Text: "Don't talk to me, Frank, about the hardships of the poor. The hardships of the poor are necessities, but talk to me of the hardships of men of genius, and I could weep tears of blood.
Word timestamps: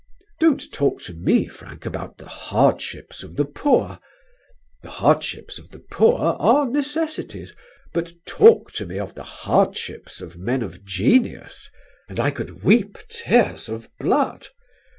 "Don't 0.39 0.73
talk 0.73 0.99
to 1.03 1.13
me, 1.13 1.45
Frank, 1.45 1.85
about 1.85 2.17
the 2.17 2.25
hardships 2.27 3.21
of 3.21 3.35
the 3.35 3.45
poor. 3.45 3.99
The 4.81 4.89
hardships 4.89 5.59
of 5.59 5.69
the 5.69 5.77
poor 5.77 6.17
are 6.19 6.67
necessities, 6.67 7.55
but 7.93 8.13
talk 8.25 8.71
to 8.71 8.87
me 8.87 8.97
of 8.97 9.13
the 9.13 9.21
hardships 9.45 10.19
of 10.19 10.37
men 10.39 10.63
of 10.63 10.83
genius, 10.83 11.69
and 12.09 12.19
I 12.19 12.31
could 12.31 12.63
weep 12.63 12.97
tears 13.09 13.69
of 13.69 13.91
blood. 13.99 14.47